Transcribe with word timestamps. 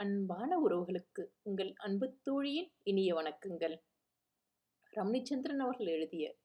அன்பான 0.00 0.58
உறவுகளுக்கு 0.58 1.22
உங்கள் 1.42 1.74
அன்பு 1.76 2.18
தோழியின் 2.22 2.68
இனிய 2.82 3.14
வணக்கங்கள். 3.14 3.74
ரமணிச்சந்திரன் 4.92 5.58
அவர்கள் 5.58 5.86
எழுதிய 5.86 6.36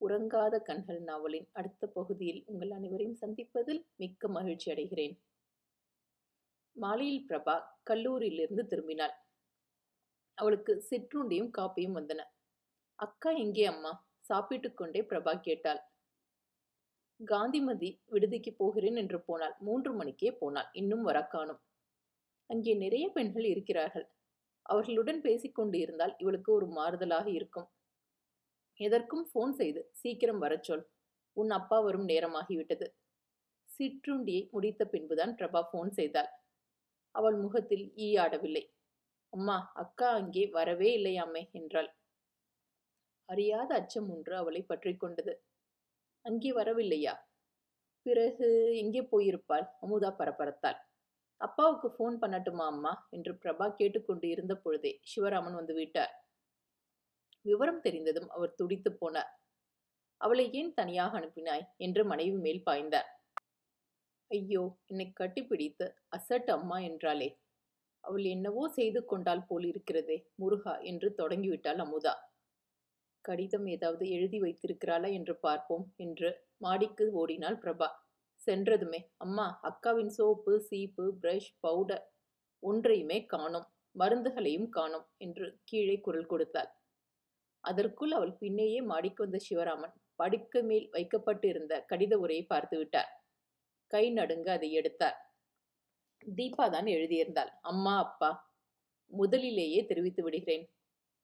உறங்காத 0.00 0.62
கண்கள் 0.62 1.00
நாவலின் 1.00 1.48
அடுத்த 1.52 1.86
பகுதியில் 1.86 2.42
உங்கள் 2.46 2.70
அனைவரையும் 2.70 3.18
சந்திப்பதில் 3.20 3.84
மிக்க 3.96 4.28
மகிழ்ச்சி 4.28 4.72
அடைகிறேன். 4.72 5.20
மாலையில் 6.72 7.26
பிரபா 7.28 7.62
கல்லூரியிலிருந்து 7.90 8.62
திரும்பினாள். 8.62 9.14
அவளுக்கு 10.34 10.86
சிற்றுண்டியும் 10.90 11.50
காப்பியும் 11.58 11.98
வந்தன. 11.98 12.24
அக்கா 12.94 13.30
எங்கே 13.30 13.66
அம்மா? 13.66 13.92
சாப்பிட்டு 14.20 14.74
கொண்டே 14.74 15.02
பிரபா 15.02 15.40
கேட்டாள். 15.40 15.82
காந்திமதி 17.20 18.00
விடுதிக்கு 18.06 18.54
போகிறேன் 18.56 18.96
என்று 18.96 19.20
போனாள். 19.20 19.56
மூன்று 19.58 19.94
மணிக்கே 19.94 20.32
போனாள். 20.32 20.70
இன்னும் 20.72 21.02
வர 21.02 21.26
காணும். 21.26 21.62
அங்கே 22.52 22.74
நிறைய 22.74 23.08
பெண்கள் 23.08 23.44
இருக்கிறார்கள். 23.44 24.06
அவர்களுடன் 24.62 25.20
பேசிக்கொண்டு 25.20 25.78
இருந்தால் 25.78 26.14
இவளுக்கு 26.18 26.52
ஒரு 26.52 26.66
மாறுதலாக 26.66 27.26
இருக்கும். 27.30 27.68
எதற்கும் 28.80 29.24
ஃபோன் 29.30 29.50
செய்து 29.50 29.90
சீக்கிரம் 29.92 30.38
வரச் 30.38 30.64
சொல். 30.64 30.84
உன் 31.32 31.50
அப்பா 31.50 31.80
வரும் 31.80 32.06
நேரமாகிவிட்டது. 32.08 32.86
சிற்றுண்டியை 33.70 34.42
முடித்த 34.50 34.82
பின்புதான் 34.84 35.32
பிரபா 35.34 35.60
ஃபோன் 35.70 35.90
செய்தாள். 35.90 36.30
அவள் 37.14 37.36
முகத்தில் 37.36 37.84
ஈ 37.96 38.16
ஆடவில்லை. 38.16 38.64
அம்மா 39.32 39.72
அக்கா 39.74 40.08
அங்கே 40.10 40.46
வரவே 40.46 40.88
இல்லையாமே 40.98 41.42
என்றாள். 41.52 41.90
அறியாத 43.28 43.74
அச்சம் 43.74 44.08
ஒன்று 44.10 44.36
அவளை 44.36 44.62
பற்றி 44.62 44.96
கொண்டது. 44.96 45.34
அங்கே 46.24 46.50
வரவில்லையா? 46.52 47.14
பிறகு 48.06 48.48
எங்கே 48.74 49.02
போயிருப்பாள்? 49.12 49.66
அமுதா 49.80 50.10
பரபரத்தாள். 50.18 50.78
அப்பாவுக்கு 51.42 51.88
ஃபோன் 51.88 52.16
பண்ணட்டுமா 52.18 52.64
அம்மா? 52.66 52.92
என்று 53.10 53.32
பிரபா 53.34 53.66
கேட்டுக்கொண்டு 53.74 54.26
இருந்த 54.28 54.54
பொழுதே 54.56 54.92
சிவராமன் 55.02 55.54
வந்து 55.54 55.74
விட்டார். 55.74 56.12
விவரம் 57.44 57.80
தெரிந்ததும் 57.80 58.28
அவர் 58.28 58.54
துடித்து 58.54 58.90
போனார். 58.92 59.30
அவளை 60.20 60.44
ஏன் 60.52 60.72
தனியாக 60.74 61.16
அனுப்பினாய்? 61.18 61.64
என்று 61.76 62.04
மனைவி 62.04 62.36
மேல் 62.36 62.62
பாய்ந்தார். 62.66 63.08
ஐயோ 64.30 64.62
என்னை 64.86 65.06
கட்டிப்பிடித்து 65.12 65.86
அசட் 66.08 66.50
அம்மா 66.50 66.78
என்றாளே. 66.80 67.28
அவள் 68.04 68.24
என்னவோ 68.24 68.62
செய்து 68.68 69.00
கொண்டால் 69.04 69.46
போல் 69.46 69.64
இருக்கிறதே 69.64 70.16
முருகா 70.34 70.74
என்று 70.80 71.08
தொடங்கிவிட்டாள் 71.14 71.76
அமுதா. 71.76 72.14
கடிதம் 73.24 73.66
ஏதாவது 73.66 74.04
எழுதி 74.10 74.38
வைத்திருக்கிறாளா 74.40 75.08
என்று 75.12 75.34
பார்ப்போம் 75.36 75.84
என்று 75.96 76.30
மாடிக்கு 76.58 77.04
ஓடினாள் 77.12 77.58
பிரபா. 77.58 77.88
சென்றதுமே. 78.46 79.00
அம்மா 79.16 79.46
அக்காவின் 79.62 80.12
சோப்பு 80.18 80.52
சீப்பு 80.60 81.04
பிரஷ் 81.22 81.50
பவுடர் 81.60 82.04
ஒன்றையுமே 82.62 83.18
காணோம். 83.26 83.66
மருந்துகளையும் 83.94 84.68
காணோம் 84.68 85.06
என்று 85.18 85.46
கீழே 85.64 85.96
குரல் 86.00 86.30
கொடுத்தாள். 86.32 86.70
அதற்குள் 87.64 88.12
அவள் 88.12 88.34
பின்னேயே 88.36 88.80
மாடிக்கு 88.90 89.20
வந்த 89.24 89.38
சிவராமன் 89.48 89.94
படுக்க 90.16 90.62
மேல் 90.62 90.86
வைக்கப்பட்டிருந்த 90.90 91.74
கடித 91.90 92.14
உரையை 92.18 92.44
பார்த்து 92.46 92.76
விட்டார். 92.78 93.10
கை 93.90 94.04
நடுங்க 94.10 94.48
அதை 94.52 94.68
எடுத்தார். 94.72 95.18
தீபா 96.22 96.64
தான் 96.70 96.88
எழுதியிருந்தாள். 96.96 97.50
அம்மா 97.62 97.94
அப்பா 97.98 98.30
முதலிலேயே 99.10 99.80
தெரிவித்து 99.86 100.22
விடுகிறேன். 100.22 100.64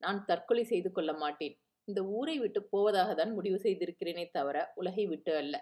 நான் 0.03 0.19
தற்கொலை 0.25 0.65
செய்து 0.65 0.91
கொள்ள 0.93 1.13
மாட்டேன். 1.13 1.55
இந்த 1.89 2.01
ஊரை 2.17 2.37
விட்டு 2.39 2.61
போவதாக 2.73 3.11
தான் 3.15 3.33
முடிவு 3.33 3.59
செய்திருக்கிறேனே 3.67 4.25
தவிர 4.31 4.57
உலகை 4.75 5.05
விட்டு 5.07 5.33
அல்ல. 5.37 5.57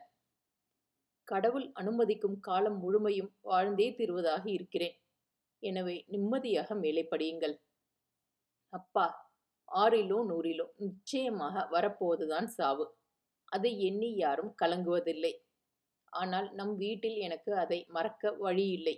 கடவுள் 1.29 1.67
அனுமதிக்கும் 1.73 2.39
காலம் 2.41 2.79
முழுமையும் 2.79 3.31
வாழ்ந்தே 3.41 3.89
தீர்வதாக 3.99 4.45
இருக்கிறேன். 4.49 4.97
எனவே 5.63 5.97
நிம்மதியாக 6.07 6.75
மேலே 6.75 7.03
படியுங்கள். 7.11 7.55
அப்பா 8.73 9.07
ஆறிலோ 9.69 10.19
நூறிலோ 10.31 10.67
நிச்சயமாக 10.77 11.65
வரப்போவதுதான் 11.73 12.49
சாவு. 12.57 12.85
அதை 13.53 13.73
எண்ணி 13.81 14.11
யாரும் 14.17 14.53
கலங்குவதில்லை. 14.63 15.33
ஆனால் 16.13 16.49
நம் 16.55 16.75
வீட்டில் 16.77 17.17
எனக்கு 17.17 17.51
அதை 17.55 17.79
மறக்க 17.89 18.33
வழியில்லை. 18.45 18.97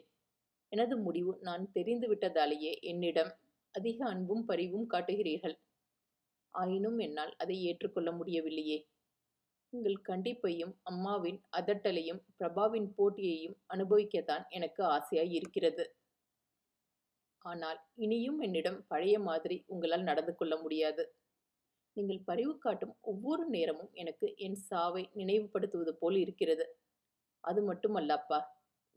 எனது 0.73 0.95
முடிவு 0.97 1.33
நான் 1.41 1.65
தெரிந்துவிட்டதாலேயே 1.75 2.73
என்னிடம் 2.81 3.33
அதிக 3.75 3.99
அன்பும் 4.07 4.45
பரிவும் 4.45 4.87
காட்டுகிறீர்கள். 4.87 5.57
ஆயினும் 6.55 6.99
என்னால் 6.99 7.33
அதை 7.37 7.57
ஏற்றுக்கொள்ள 7.63 8.11
முடியவில்லையே. 8.13 8.79
உங்கள் 9.73 9.97
கண்டிப்பையும் 10.09 10.75
அம்மாவின் 10.83 11.39
அதட்டலையும் 11.57 12.21
பிரபாவின் 12.39 12.89
போட்டியையும் 12.99 13.57
அனுபவிக்கத்தான் 13.69 14.45
எனக்கு 14.49 14.83
ஆசையாய் 14.85 15.33
இருக்கிறது. 15.33 15.85
ஆனால் 17.45 17.79
இனியும் 17.95 18.41
என்னிடம் 18.41 18.87
பழைய 18.87 19.21
மாதிரி 19.21 19.57
உங்களால் 19.67 20.03
நடந்து 20.03 20.35
கொள்ள 20.35 20.55
முடியாது. 20.57 21.05
நீங்கள் 21.97 22.23
பரிவு 22.25 22.55
காட்டும் 22.59 22.95
ஒவ்வொரு 23.01 23.45
நேரமும் 23.49 23.93
எனக்கு 23.93 24.35
என் 24.37 24.59
சாவை 24.69 25.03
நினைவுபடுத்துவது 25.15 25.93
போல் 25.93 26.17
இருக்கிறது. 26.17 26.65
அது 27.45 27.61
மட்டுமல்லப்பா 27.71 28.39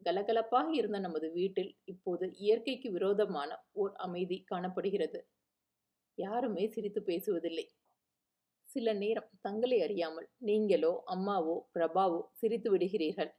கலகலப்பாக 0.01 0.69
இருந்த 0.73 0.99
நமது 0.99 1.27
வீட்டில் 1.31 1.71
இப்போது 1.83 2.25
இயற்கைக்கு 2.37 2.91
விரோதமான 2.91 3.51
ஓர் 3.71 3.93
அமைதி 3.97 4.37
காணப்படுகிறது. 4.43 5.19
யாருமே 6.17 6.67
சிரித்து 6.67 7.01
பேசுவதில்லை. 7.01 7.65
சில 8.75 8.93
நேரம் 8.93 9.29
தங்களை 9.41 9.77
அறியாமல் 9.85 10.27
நீங்களோ 10.49 10.91
அம்மாவோ 11.13 11.55
பிரபாவோ 11.75 12.19
சிரித்து 12.39 12.69
விடுகிறீர்கள். 12.73 13.31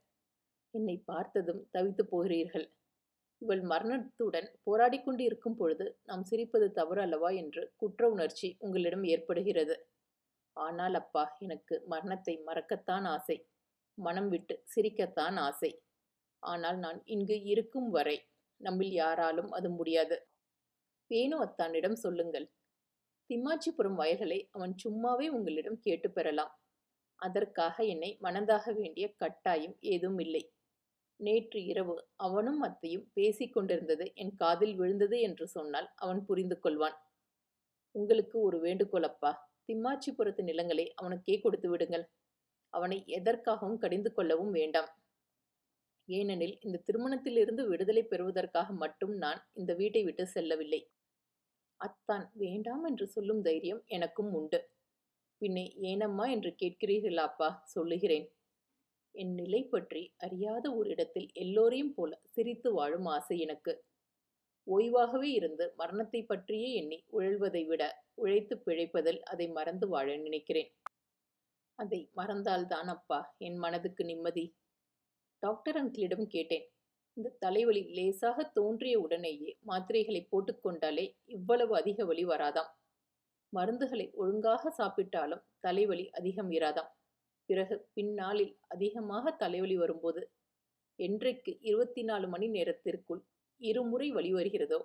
என்னை 0.73 0.95
பார்த்ததும் 1.05 1.61
தவித்து 1.71 2.03
போகிறீர்கள். 2.11 2.65
இவள் 3.41 3.63
மரணத்துடன் 3.71 4.49
போராடி 4.63 4.97
கொண்டு 4.99 5.23
இருக்கும் 5.23 5.57
பொழுது 5.57 5.85
நாம் 6.03 6.23
சிரிப்பது 6.29 6.67
தவறு 6.71 7.01
அல்லவா 7.01 7.29
என்று 7.41 7.63
குற்ற 7.81 8.09
உணர்ச்சி 8.09 8.49
உங்களிடம் 8.59 9.05
ஏற்படுகிறது. 9.13 9.75
ஆனால் 10.57 10.95
அப்பா 11.01 11.23
எனக்கு 11.39 11.75
மரணத்தை 11.87 12.35
மறக்கத்தான் 12.47 13.07
ஆசை. 13.15 13.37
மனம் 13.97 14.29
விட்டு 14.29 14.55
சிரிக்கத்தான் 14.73 15.37
ஆசை. 15.47 15.71
ஆனால் 16.43 16.77
நான் 16.77 16.99
இங்கு 17.05 17.37
இருக்கும் 17.43 17.89
வரை 17.89 18.17
நம்மில் 18.61 18.93
யாராலும் 18.93 19.51
அது 19.51 19.69
முடியாது. 19.69 20.15
வேணு 21.11 21.35
அத்தானிடம் 21.45 21.97
சொல்லுங்கள். 22.05 22.47
திம்மாச்சிபுரம் 23.33 23.95
வயல்களை 23.95 24.49
அவன் 24.51 24.73
சும்மாவே 24.83 25.27
உங்களிடம் 25.27 25.79
கேட்டு 25.79 26.11
பெறலாம். 26.11 26.51
அதற்காக 27.15 27.75
என்னை 27.83 28.17
மனதாக 28.21 28.73
வேண்டிய 28.73 29.05
கட்டாயம் 29.15 29.75
ஏதும் 29.79 30.19
இல்லை. 30.19 30.41
நேற்று 31.19 31.65
இரவு 31.65 31.95
அவனும் 32.15 32.61
அத்தையும் 32.61 33.11
பேசிக் 33.13 33.53
கொண்டிருந்தது 33.53 34.05
என் 34.13 34.35
காதில் 34.35 34.75
விழுந்தது 34.75 35.19
என்று 35.19 35.47
சொன்னால் 35.47 35.87
அவன் 35.95 36.25
புரிந்து 36.25 36.59
கொள்வான். 36.63 36.97
உங்களுக்கு 37.91 38.41
ஒரு 38.41 38.61
வேண்டுகோளப்பா 38.61 39.31
திம்மாச்சிபுரத்து 39.67 40.43
நிலங்களை 40.43 40.93
அவனுக்கே 40.93 41.39
கொடுத்து 41.39 41.69
விடுங்கள். 41.69 42.05
அவனை 42.69 43.03
எதற்காகவும் 43.07 43.77
கடிந்து 43.77 44.13
கொள்ளவும் 44.13 44.51
வேண்டாம். 44.51 44.89
ஏனெனில் 46.09 46.57
இந்த 46.61 46.83
திருமணத்திலிருந்து 46.87 47.67
விடுதலை 47.67 48.03
பெறுவதற்காக 48.03 48.73
மட்டும் 48.73 49.15
நான் 49.15 49.41
இந்த 49.53 49.73
வீட்டை 49.73 50.03
விட்டு 50.03 50.27
செல்லவில்லை. 50.27 50.81
அத்தான் 51.83 52.25
வேண்டாம் 52.33 52.83
என்று 52.83 53.07
சொல்லும் 53.07 53.41
தைரியம் 53.41 53.81
எனக்கும் 53.87 54.31
உண்டு. 54.33 54.59
பின்னே 55.41 55.65
ஏனம்மா 55.81 56.25
என்று 56.25 56.51
கேட்கிறீர்களாப்பா 56.61 57.49
சொல்லுகிறேன். 57.63 58.27
என் 59.15 59.33
நிலை 59.33 59.61
பற்றி 59.63 60.01
அறியாத 60.17 60.65
ஒரு 60.75 60.89
இடத்தில் 60.89 61.27
எல்லோரையும் 61.33 61.93
போல 61.93 62.11
சிரித்து 62.25 62.69
வாழும் 62.73 63.05
ஆசை 63.05 63.39
எனக்கு. 63.39 63.73
ஓய்வாகவே 64.67 65.29
இருந்து 65.29 65.65
மரணத்தை 65.75 66.21
பற்றியே 66.23 66.69
எண்ணி 66.73 66.99
உழல்வதை 67.11 67.63
விட 67.65 67.83
உழைத்து 68.13 68.55
பிழைப்பதில் 68.65 69.21
அதை 69.23 69.47
மறந்து 69.47 69.87
வாழ 69.87 70.07
நினைக்கிறேன். 70.17 70.71
அதை 71.79 71.99
மறந்தால்தான் 72.15 72.87
அப்பா 72.87 73.19
என் 73.37 73.57
மனதுக்கு 73.57 74.03
நிம்மதி. 74.05 74.45
டாக்டர் 75.43 75.77
அங்கிளிடம் 75.81 76.27
கேட்டேன். 76.27 76.65
இந்த 77.17 77.29
தலைவலி 77.39 77.81
லேசாக 77.97 78.43
தோன்றிய 78.55 78.95
உடனேயே 78.99 79.49
மாத்திரைகளை 79.67 80.21
போட்டுக்கொண்டாலே 80.31 81.05
இவ்வளவு 81.35 81.73
அதிக 81.75 82.05
வலி 82.05 82.23
வராதாம். 82.25 82.69
மருந்துகளை 83.53 84.05
ஒழுங்காக 84.13 84.71
சாப்பிட்டாலும் 84.79 85.43
தலைவலி 85.59 86.05
அதிகம் 86.11 86.51
இராதாம் 86.51 86.89
பிறகு 87.49 87.75
பின்னாளில் 87.93 88.53
அதிகமாக 88.67 89.33
தலைவலி 89.43 89.75
வரும்போது 89.77 90.21
என்றைக்கு 90.99 91.51
இருபத்தி 91.61 92.01
நாலு 92.03 92.25
மணி 92.27 92.47
நேரத்திற்குள் 92.47 93.21
இருமுறை 93.61 94.07
வழி 94.11 94.31
வருகிறதோ 94.33 94.79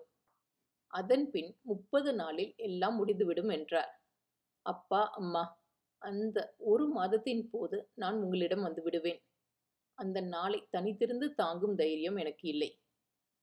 அதன் 0.93 1.27
பின் 1.31 1.51
முப்பது 1.63 2.11
நாளில் 2.15 2.53
எல்லாம் 2.69 2.97
முடிந்துவிடும் 2.97 3.51
என்றார். 3.59 3.91
அப்பா 4.67 5.01
அம்மா 5.21 5.43
அந்த 6.03 6.39
ஒரு 6.73 6.87
மாதத்தின் 6.89 7.45
போது 7.51 7.79
நான் 7.95 8.17
உங்களிடம் 8.25 8.67
வந்து 8.67 8.83
விடுவேன். 8.83 9.21
அந்த 9.99 10.21
நாளை 10.21 10.69
தனித்திருந்து 10.77 11.35
தாங்கும் 11.35 11.75
தைரியம் 11.75 12.17
எனக்கு 12.17 12.49
இல்லை. 12.49 12.71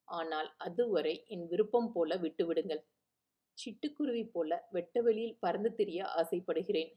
ஆனால் 0.07 0.49
அதுவரை 0.57 1.23
என் 1.25 1.47
விருப்பம் 1.47 1.91
போல 1.91 2.15
விட்டுவிடுங்கள். 2.15 2.83
சிட்டுக்குருவி 3.57 4.23
போல 4.31 4.67
வெட்ட 4.71 5.01
வெளியில் 5.01 5.39
பறந்து 5.39 5.75
திரிய 5.75 6.05
ஆசைப்படுகிறேன். 6.05 6.91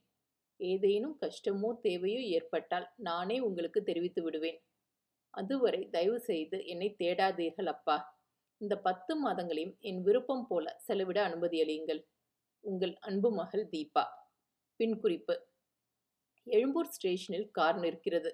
ஏதேனும் 0.61 1.19
கஷ்டமோ 1.21 1.81
தேவையோ 1.81 2.21
ஏற்பட்டால் 2.37 2.87
நானே 2.97 3.41
உங்களுக்கு 3.41 3.83
தெரிவித்து 3.83 4.23
விடுவேன். 4.23 4.59
அதுவரை 5.35 5.89
தயவு 5.91 6.21
செய்து 6.21 6.67
என்னை 6.67 6.97
தேடாதீர்கள் 6.99 7.67
அப்பா. 7.67 7.97
இந்த 8.61 8.75
பத்து 8.79 9.13
மாதங்களையும் 9.27 9.77
என் 9.81 10.01
விருப்பம் 10.03 10.47
போல 10.47 10.77
செலவிட 10.79 11.23
அனுமதி 11.23 11.63
அளியுங்கள். 11.63 12.01
உங்கள் 12.65 12.95
அன்பு 13.01 13.31
மகள் 13.33 13.69
தீபா. 13.69 14.05
பின் 14.81 15.01
குறிப்பு. 15.01 15.35
எழும்பூர் 16.47 16.87
ஸ்டேஷனில் 16.87 17.49
கார் 17.51 17.79
நிற்கிறது. 17.79 18.31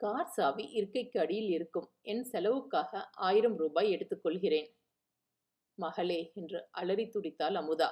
கார் 0.00 0.32
சாவி 0.36 0.64
இருக்கைக்கு 0.70 1.16
அடியில் 1.20 1.50
இருக்கும். 1.50 1.88
என் 2.02 2.24
செலவுக்காக 2.24 3.00
ஆயிரம் 3.28 3.56
ரூபாய் 3.56 3.88
எடுத்துக்கொள்கிறேன் 3.90 4.68
மகளே 5.78 6.20
என்று 6.34 6.58
அலறி 6.70 7.06
துடித்தாள் 7.06 7.56
அமுதா. 7.62 7.88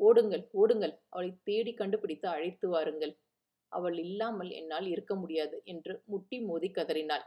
ஓடுங்கள் 0.00 0.44
ஓடுங்கள். 0.52 0.94
அவளை 1.08 1.30
தேடி 1.42 1.72
கண்டுபிடித்து 1.74 2.28
அழைத்து 2.28 2.68
வாருங்கள். 2.68 3.14
அவள் 3.72 3.96
இல்லாமல் 3.98 4.50
என்னால் 4.50 4.86
இருக்க 4.86 5.12
முடியாது 5.14 5.56
என்று 5.64 5.92
முட்டி 6.04 6.38
மோதி 6.40 6.68
கதறினாள். 6.68 7.24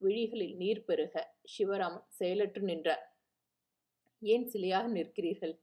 விழிகளில் 0.00 0.54
நீர் 0.56 0.84
பெருக 0.84 1.14
சிவராமன் 1.54 2.06
செயலற்று 2.18 2.62
நின்றார். 2.62 3.04
ஏன் 4.22 4.46
சிலையாக 4.52 4.86
நிற்கிறீர்கள்? 4.88 5.54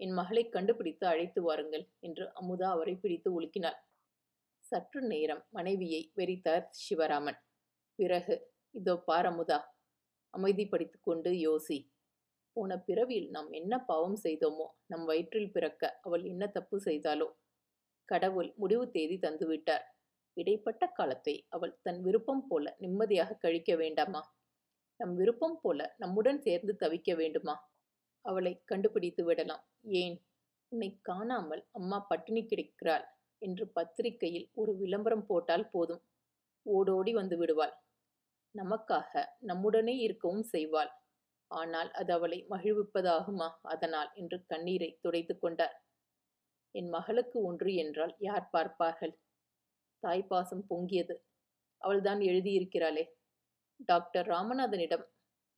என் 0.00 0.14
மகளை 0.14 0.44
கண்டுபிடித்து 0.48 1.04
அழைத்து 1.06 1.40
வாருங்கள் 1.42 1.84
என்று 2.00 2.24
அமுதா 2.40 2.68
அவரை 2.70 2.94
பிடித்து 2.96 3.28
உலுக்கினாள். 3.36 3.78
சற்று 4.74 5.00
நேரம் 5.02 5.46
மனைவியை 5.50 6.12
வெறித்தார் 6.16 6.64
சிவராமன். 6.84 7.36
பிறகு 7.94 8.54
இதோ 8.70 8.94
பாரமுதா 9.06 9.58
அமுதா 9.58 9.58
அமைதிப்படுத்தி 10.34 10.98
கொண்டு 11.00 11.30
யோசி. 11.30 11.92
போன 12.52 12.78
பிறவியில் 12.78 13.28
நாம் 13.30 13.50
என்ன 13.52 13.84
பாவம் 13.84 14.18
செய்தோமோ 14.22 14.66
நம் 14.86 15.04
வயிற்றில் 15.04 15.52
பிறக்க 15.52 16.00
அவள் 16.02 16.24
என்ன 16.24 16.46
தப்பு 16.46 16.80
செய்தாலோ 16.80 17.28
கடவுள் 18.04 18.54
முடிவு 18.56 18.90
தேதி 18.90 19.18
தந்துவிட்டார் 19.18 19.84
இடைப்பட்ட 20.34 20.86
காலத்தை 20.88 21.46
அவள் 21.48 21.78
தன் 21.82 22.00
விருப்பம் 22.02 22.46
போல 22.48 22.76
நிம்மதியாக 22.78 23.34
கழிக்க 23.34 23.76
வேண்டாமா? 23.76 24.22
நம் 24.96 25.14
விருப்பம் 25.14 25.58
போல 25.60 25.94
நம்முடன் 25.98 26.40
சேர்ந்து 26.40 26.76
தவிக்க 26.80 27.16
வேண்டுமா? 27.16 27.54
அவளை 28.22 28.62
கண்டுபிடித்து 28.64 29.24
விடலாம். 29.24 29.64
ஏன்? 29.82 30.16
உன்னை 30.68 30.98
காணாமல் 31.02 31.68
அம்மா 31.72 32.00
பட்டினி 32.00 32.46
கிடக்கிறாள். 32.46 33.06
என்று 33.44 33.64
பத்திரிகையில் 33.68 34.46
ஒரு 34.54 34.72
விளம்பரம் 34.76 35.26
போட்டால் 35.26 35.70
போதும். 35.70 36.02
ஓடோடி 36.66 37.12
வந்து 37.12 37.36
விடுவாள். 37.36 37.74
நமக்காக 38.54 39.12
நம்முடனே 39.40 39.94
இருக்கவும் 39.96 40.46
செய்வாள். 40.52 40.92
ஆனால் 41.50 41.90
அது 41.90 42.10
அவளை 42.12 42.38
மகிழ்விப்பதாகுமா? 42.50 43.48
அதனால் 43.62 44.10
என்று 44.14 44.36
கண்ணீரை 44.46 44.90
துடைத்து 45.00 45.34
கொண்டார். 45.38 45.74
என் 46.74 46.88
மகளுக்கு 46.88 47.38
ஒன்று 47.42 47.72
என்றால் 47.74 48.14
யார் 48.18 48.46
பார்ப்பார்கள்? 48.50 49.14
தாய்ப்பாசம் 50.02 50.64
பொங்கியது. 50.70 51.14
அவள்தான் 51.82 52.20
எழுதியிருக்கிறாளே. 52.20 53.04
டாக்டர் 53.80 54.26
ராமநாதனிடம் 54.26 55.04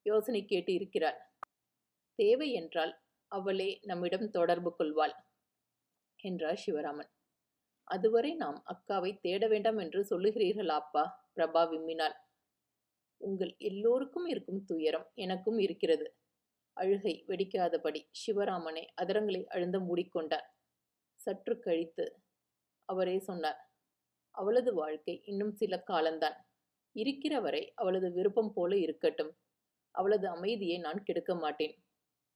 யோசனை 0.06 0.43
கேட்டு 0.44 0.73
இருக்கிறாள். 0.73 1.19
தேவை 2.19 2.49
என்றால் 2.53 2.93
அவளே 3.33 3.71
நம்மிடம் 3.83 4.29
தொடர்பு 4.31 4.71
கொள்வாள் 4.77 5.15
என்றார் 6.21 6.61
சிவராமன். 6.67 7.11
அதுவரை 7.88 8.35
நாம் 8.35 8.65
அக்காவை 8.67 9.19
தேட 9.21 9.47
வேண்டாம் 9.47 9.79
என்று 9.79 10.00
சொல்லுகிறீர்கள் 10.11 10.67
அப்பா. 10.67 11.31
பிரபா 11.37 11.62
விம்மினாள் 11.71 12.17
உங்கள் 13.21 13.55
எல்லோருக்கும் 13.59 14.27
இருக்கும் 14.27 14.65
துயரம் 14.65 15.06
எனக்கும் 15.15 15.59
இருக்கிறது. 15.59 16.06
அழுகை 16.73 17.25
வெடிக்காதபடி 17.29 18.00
சிவராமனை 18.21 18.85
அதரங்களை 19.03 19.44
அழுந்த 19.44 19.79
மூடிக்கொண்டார் 19.79 20.47
சற்று 21.21 21.59
கழித்து 21.59 22.05
அவரே 22.88 23.19
சொன்னார் 23.19 23.61
அவளது 24.31 24.75
வாழ்க்கை 24.75 25.23
இன்னும் 25.25 25.55
சில 25.55 25.83
காலம்தான். 25.83 26.37
இருக்கிற 26.93 27.41
வரை 27.41 27.73
அவளது 27.75 28.12
விருப்பம் 28.12 28.53
போல 28.53 28.77
இருக்கட்டும். 28.77 29.33
அவளது 29.94 30.29
அமைதியை 30.29 30.79
நான் 30.79 31.03
கெடுக்க 31.03 31.35
மாட்டேன். 31.35 31.75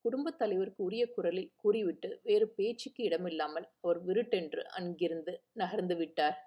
குடும்பத் 0.05 0.38
தலைவருக்கு 0.38 0.82
உரிய 0.82 1.06
குரலில் 1.06 1.52
கூறிவிட்டு 1.56 2.20
வேறு 2.23 2.49
பேச்சுக்கு 2.49 3.05
இடமில்லாமல் 3.05 3.67
அவர் 3.81 4.05
விருட்டென்று 4.05 4.62
அங்கிருந்து 4.70 5.32
நகர்ந்து 5.52 5.97
விட்டார். 5.97 6.38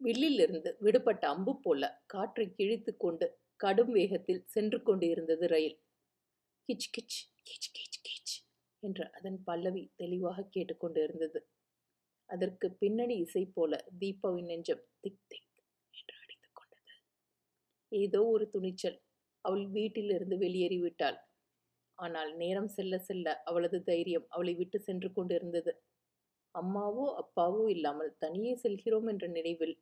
வில்லிலிருந்து 0.00 0.76
விடுபட்ட 0.80 1.28
அம்பு 1.28 1.60
போல 1.60 2.02
காற்றை 2.06 2.46
கிழித்து 2.54 2.96
கொண்டு 2.96 3.26
கடும் 3.56 3.92
வேகத்தில் 3.92 4.44
சென்று 4.46 4.82
கொண்டு 4.82 5.06
இருந்தது 5.08 5.46
ரயில். 5.46 5.78
கிச் 6.68 6.90
கிச் 6.96 7.18
கிச் 7.44 7.68
கிச் 7.72 7.98
கிச் 8.02 8.34
என்று 8.82 9.04
அதன் 9.12 9.44
பல்லவி 9.44 9.92
தெளிவாக 9.96 10.46
கேட்டுக்கொண்டு 10.50 11.02
இருந்தது 11.02 11.40
அதற்கு 12.30 12.70
பின்னணி 12.72 13.14
இசை 13.16 13.44
போல 13.46 13.84
தீபாவின் 14.00 14.44
நெஞ்சம் 14.44 14.82
திக் 15.00 15.22
திக் 15.28 15.48
என்று 15.94 16.14
அடித்துக் 16.22 16.54
கொண்டது. 16.54 16.94
ஏதோ 17.92 18.20
ஒரு 18.24 18.48
துணிச்சல் 18.50 18.98
அவள் 19.44 19.66
வீட்டிலிருந்து 19.68 20.36
வெளியேறிவிட்டாள். 20.36 21.18
ஆனால் 21.98 22.30
நேரம் 22.36 22.70
செல்ல 22.74 22.98
செல்ல 23.00 23.36
அவளது 23.44 23.78
தைரியம் 23.82 24.26
அவளை 24.30 24.54
விட்டு 24.54 24.80
சென்று 24.80 25.10
கொண்டிருந்தது. 25.12 25.72
அம்மாவோ 26.54 27.06
அப்பாவோ 27.22 27.64
இல்லாமல் 27.70 28.16
தனியே 28.18 28.54
செல்கிறோம் 28.56 29.08
என்ற 29.08 29.26
நினைவில் 29.30 29.76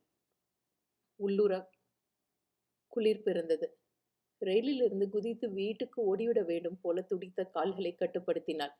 உள்ளுர 1.21 1.53
குளிர் 2.93 3.23
பிறந்தது. 3.23 3.67
ரயிலிலிருந்து 4.43 5.07
குதித்து 5.09 5.47
வீட்டுக்கு 5.53 5.99
ஓடிவிட 6.05 6.41
வேண்டும் 6.45 6.79
போல 6.81 7.03
துடித்த 7.11 7.45
கால்களை 7.55 7.93
கட்டுப்படுத்தினாள். 7.95 8.75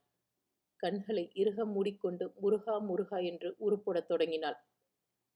கண்களை 0.81 1.25
இறுக 1.37 1.67
மூடிக்கொண்டு 1.67 2.27
முருகா 2.43 2.77
முருகா 2.89 3.19
என்று 3.31 3.51
உருப்போடத் 3.61 4.09
தொடங்கினாள். 4.09 4.59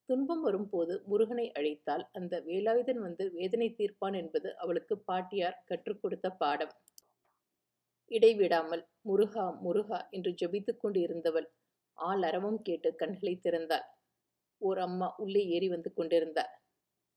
துன்பம் 0.09 0.43
வரும்போது 0.43 0.95
முருகனை 1.07 1.47
அழைத்தால் 1.53 2.05
அந்த 2.13 2.35
வேலாயுதன் 2.47 3.01
வந்து 3.01 3.25
வேதனை 3.33 3.69
தீர்ப்பான் 3.79 4.17
என்பது 4.17 4.51
அவளுக்கு 4.57 4.97
பாட்டியார் 5.09 5.61
கற்றுக் 5.67 6.01
கொடுத்த 6.03 6.31
பாடம். 6.37 6.75
இடைவிடாமல் 8.11 8.83
முருகா 9.03 9.45
முருகா 9.65 9.99
என்று 10.11 10.31
ஜபித்துக் 10.33 10.81
கொண்டு 10.81 10.99
இருந்தவள் 11.01 11.49
ஆள் 11.99 12.23
அரவம் 12.23 12.61
கேட்டு 12.63 12.91
கண்களை 12.95 13.35
திறந்தாள். 13.45 13.87
ஓர் 14.63 14.79
அம்மா 14.79 15.09
உள்ளே 15.17 15.43
ஏறி 15.47 15.69
வந்து 15.69 15.91
கொண்டிருந்தார் 15.93 16.53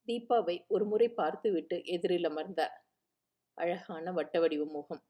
தீபாவை 0.07 0.55
ஒரு 0.67 0.85
முறை 0.85 1.07
பார்த்துவிட்டு 1.11 1.75
எதிரில் 1.85 2.27
அமர்ந்தார் 2.29 2.75
அழகான 3.57 4.05
வட்ட 4.11 4.35
வடிவ 4.39 4.63
முகம். 4.71 5.01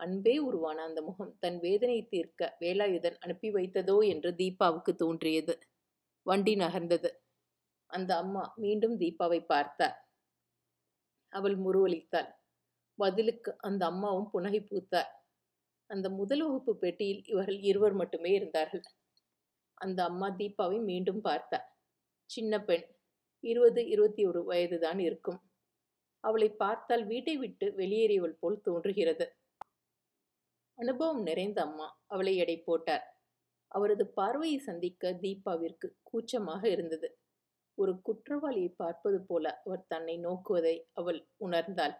அன்பே 0.00 0.34
உருவான 0.38 0.78
அந்த 0.82 1.00
முகம் 1.02 1.32
தன் 1.38 1.58
வேதனை 1.60 1.98
தீர்க்க 2.12 2.50
வேலாயுதன் 2.60 3.18
அனுப்பி 3.20 3.48
வைத்ததோ 3.50 3.96
என்று 4.08 4.30
தீபாவுக்கு 4.32 4.92
தோன்றியது. 4.94 5.54
வண்டி 6.26 6.54
நகர்ந்தது. 6.56 7.10
அந்த 7.90 8.10
அம்மா 8.16 8.44
மீண்டும் 8.56 8.96
தீபாவை 8.96 9.40
பார்த்தார் 9.46 9.96
அவள் 11.32 11.56
முருவளித்தாள் 11.56 12.30
பதிலுக்கு 12.98 13.50
அந்த 13.58 13.82
அம்மாவும் 13.86 14.30
புனகை 14.32 14.60
பூத்தார் 14.62 15.10
அந்த 15.92 16.06
முதல் 16.10 16.42
வகுப்பு 16.42 16.72
பெட்டியில் 16.76 17.22
இவர்கள் 17.26 17.60
இருவர் 17.60 17.92
மட்டுமே 17.92 18.30
இருந்தார்கள். 18.30 18.84
அந்த 19.74 20.00
அம்மா 20.04 20.28
தீபாவை 20.30 20.78
மீண்டும் 20.80 21.20
பார்த்தார் 21.20 21.66
சின்ன 22.30 22.60
பெண் 22.64 22.84
இருபது 23.44 23.80
இருபத்தி 23.88 24.22
ஒரு 24.26 24.40
வயதுதான் 24.44 24.98
இருக்கும். 24.98 25.40
அவளை 26.24 26.48
பார்த்தால் 26.54 27.04
வீட்டை 27.06 27.34
விட்டு 27.36 27.66
வெளியேறியவள் 27.76 28.36
போல் 28.40 28.60
தோன்றுகிறது. 28.60 29.26
அனுபவம் 30.78 31.22
நிறைந்த 31.22 31.58
அம்மா 31.62 31.88
அவளை 32.06 32.34
எடை 32.36 32.56
போட்டார். 32.58 33.04
அவரது 33.68 34.04
பார்வையை 34.08 34.58
சந்திக்க 34.58 35.12
தீபாவிற்கு 35.22 35.88
கூச்சமாக 36.02 36.62
இருந்தது. 36.68 37.08
ஒரு 37.78 37.92
குற்றவாளியை 38.02 38.70
பார்ப்பது 38.76 39.18
போல 39.24 39.44
அவர் 39.64 39.84
தன்னை 39.86 40.16
நோக்குவதை 40.18 40.76
அவள் 40.92 41.20
உணர்ந்தாள். 41.44 41.94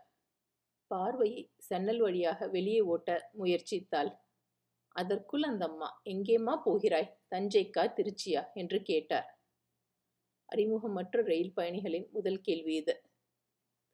பார்வையை 0.93 1.53
சன்னல் 1.69 1.99
வழியாக 1.99 2.49
வெளியே 2.49 2.81
ஓட்ட 2.81 3.31
முயற்சித்தாள். 3.39 4.19
அதற்குள் 4.89 5.43
அந்த 5.43 5.65
அம்மா 5.67 6.01
எங்கேம்மா 6.05 6.63
போகிறாய்? 6.63 7.19
தஞ்சைக்கா 7.31 7.85
திருச்சியா? 7.93 8.53
என்று 8.55 8.83
கேட்டார். 8.83 9.41
அறிமுகமற்ற 10.57 11.23
ரயில் 11.25 11.55
பயணிகளின் 11.55 12.09
முதல் 12.13 12.41
கேள்வி 12.41 12.75
இது. 12.75 13.03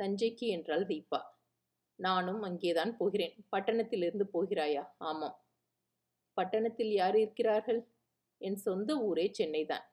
தஞ்சைக்கு 0.03 0.47
என்றால் 0.49 0.87
தீபா 0.87 1.21
நானும் 1.95 2.43
அங்கேதான் 2.43 2.97
போகிறேன். 2.97 3.47
பட்டணத்திலிருந்து 3.57 4.27
போகிறாயா? 4.33 4.85
ஆமாம். 4.99 5.45
பட்டணத்தில் 6.35 6.93
யார் 6.93 7.17
இருக்கிறார்கள்? 7.17 7.81
என் 8.41 8.57
சொந்த 8.57 8.97
ஊரே 8.97 9.31
சென்னைதான். 9.39 9.87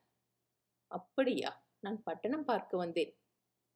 அப்படியா? 0.86 1.50
நான் 1.80 2.02
பட்டணம் 2.02 2.44
பார்க்க 2.44 2.76
வந்தேன். 2.76 3.12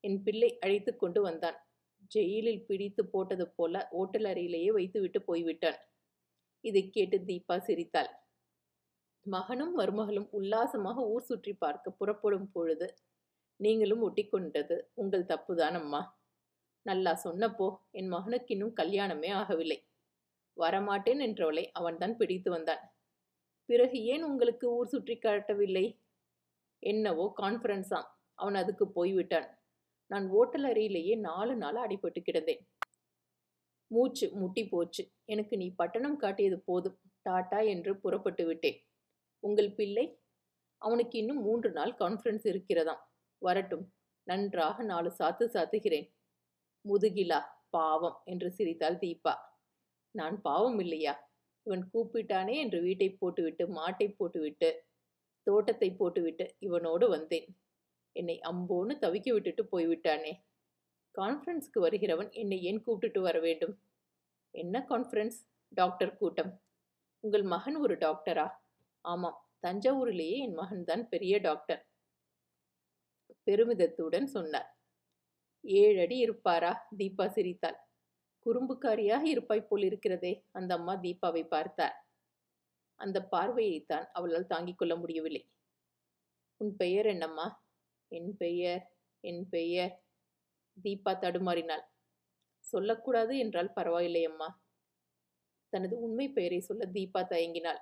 என் 0.01 0.23
பிள்ளை 0.23 0.59
அழைத்து 0.59 0.97
கொண்டு 0.97 1.23
வந்தான். 1.23 1.59
ஜெயிலில் 2.11 2.65
பிடித்து 2.69 3.03
போட்டது 3.05 3.45
போல 3.49 3.83
ஓட்டல் 4.01 4.29
அறையிலேயே 4.31 4.71
வைத்துவிட்டு 4.77 5.21
போய்விட்டான். 5.29 5.79
இதை 6.65 6.83
கேட்டு 6.91 7.19
தீபா 7.29 7.57
சிரித்தாள். 7.59 8.11
மகனும் 9.27 9.75
மருமகளும் 9.79 10.29
உல்லாசமாக 10.39 11.05
ஊர் 11.13 11.29
சுற்றி 11.29 11.53
பார்க்க 11.55 11.91
புறப்படும் 11.91 12.49
பொழுது 12.53 12.87
நீங்களும் 13.61 14.03
ஒட்டிக்கொண்டது 14.07 14.77
உங்கள் 14.95 15.31
தப்புதான் 15.33 15.77
அம்மா 15.81 16.01
நல்லா 16.87 17.13
சொன்னப்போ 17.25 17.67
என் 17.99 18.13
மகனுக்கு 18.15 18.53
இன்னும் 18.55 18.77
கல்யாணமே 18.81 19.31
ஆகவில்லை. 19.41 19.79
வரமாட்டேன் 20.57 21.21
என்றவளை 21.27 21.65
அவன்தான் 21.79 22.15
பிடித்து 22.21 22.49
வந்தான். 22.51 22.83
பிறகு 23.69 23.99
ஏன் 24.13 24.25
உங்களுக்கு 24.29 24.67
ஊர் 24.77 24.93
சுற்றி 24.93 25.15
காட்டவில்லை? 25.19 25.85
என்னவோ 26.83 27.27
கான்ஃபரன்ஸாம். 27.43 28.09
அவன் 28.39 28.59
அதுக்கு 28.63 28.85
போய்விட்டான். 28.97 29.49
நான் 30.11 30.27
ஓட்டல் 30.31 30.65
அறையிலேயே 30.65 31.19
நாலு 31.19 31.57
நாள் 31.57 31.75
அடிபட்டு 31.75 32.21
கிடந்தேன். 32.21 32.63
மூச்சு 33.91 34.27
முட்டி 34.33 34.69
போச்சு. 34.69 35.03
எனக்கு 35.25 35.57
நீ 35.57 35.75
பட்டணம் 35.75 36.17
காட்டியது 36.17 36.61
போதும். 36.61 36.99
டாட்டா 37.29 37.67
என்று 37.67 38.01
புறப்பட்டு 38.01 38.47
விட்டேன். 38.47 38.79
உங்கள் 39.43 39.75
பிள்ளை? 39.75 40.23
அவனுக்கு 40.83 41.19
இன்னும் 41.19 41.43
மூன்று 41.43 41.71
நாள் 41.73 41.95
கான்ஃபரன்ஸ் 41.99 42.47
இருக்கிறதாம். 42.53 43.03
வரட்டும். 43.39 43.85
நன்றாக 44.27 44.83
நாலு 44.83 45.11
சாத்து 45.19 45.47
சாத்துகிறேன். 45.47 46.09
முதுகிலா 46.85 47.41
பாவம் 47.71 48.19
என்று 48.25 48.53
சிரித்தாள் 48.53 48.99
தீபா. 48.99 49.35
நான் 50.15 50.41
பாவம் 50.41 50.79
இல்லையா? 50.79 51.15
இவன் 51.67 51.91
கூப்பிட்டானே 51.95 52.55
என்று 52.55 52.81
வீட்டை 52.81 53.09
போட்டுவிட்டு 53.13 53.65
மாட்டை 53.75 54.15
போட்டுவிட்டு 54.17 54.85
தோட்டத்தை 55.47 55.91
போட்டுவிட்டு 55.95 56.57
இவனோடு 56.61 57.09
வந்தேன். 57.09 57.49
என்னை 58.13 58.41
அம்போன்னு 58.45 58.95
தவிக்க 59.01 59.33
விட்டுட்டு 59.33 59.65
போய்விட்டானே. 59.65 60.33
கான்ஃபரன்ஸ்க்கு 61.19 61.81
வருகிறவன் 61.81 62.33
என்னை 62.33 62.63
ஏன் 62.63 62.83
கூப்பிட்டுட்டு 62.87 63.21
வர 63.21 63.41
வேண்டும்? 63.41 63.83
என்ன 64.51 64.87
கான்ஃபரன்ஸ்? 64.89 65.39
டாக்டர் 65.69 66.17
கூட்டம். 66.17 66.63
உங்கள் 67.21 67.43
மகன் 67.43 67.77
ஒரு 67.77 67.97
டாக்டரா? 67.97 68.51
ஆமாம் 69.01 69.49
தஞ்சாவூரிலேயே 69.67 70.39
என் 70.39 70.59
மகன்தான் 70.59 71.03
பெரிய 71.03 71.39
டாக்டர். 71.39 71.89
பெருமிதத்துடன் 73.47 74.25
சொன்னார். 74.25 74.79
ஏழடி 75.61 76.17
இருப்பாரா? 76.17 76.87
தீபா 76.99 77.27
சிரித்தாள். 77.27 77.79
குறும்புக்காரியாக 78.47 79.23
இருப்பாய் 79.25 79.67
போல் 79.67 79.83
இருக்கிறதே 79.83 80.47
அந்த 80.51 80.75
அம்மா 80.75 80.95
தீபாவை 80.95 81.49
பார்த்தார். 81.49 82.09
அந்த 82.95 83.29
பார்வையைத்தான் 83.33 84.07
அவளால் 84.13 84.47
தாங்கிக் 84.47 84.79
கொள்ள 84.79 84.97
முடியவில்லை. 84.97 85.51
உன் 86.57 86.77
பெயர் 86.77 87.07
என்னம்மா? 87.07 87.69
என் 88.13 88.37
பெயர் 88.37 88.83
என் 89.25 89.49
பெயர் 89.49 89.93
தீபா 90.85 91.13
தடுமாறினாள். 91.15 91.85
சொல்லக்கூடாது 92.65 93.39
என்றால் 93.39 93.73
பரவாயில்லை 93.73 94.25
அம்மா. 94.25 94.49
தனது 95.73 96.01
உண்மை 96.01 96.27
பெயரை 96.29 96.61
சொல்ல 96.61 96.85
தீபா 96.93 97.21
தயங்கினாள். 97.25 97.81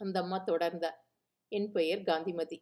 அந்த 0.00 0.16
அம்மா 0.20 0.44
தொடர்ந்தார் 0.46 0.98
என் 1.52 1.72
பெயர் 1.72 2.02
காந்திமதி. 2.02 2.58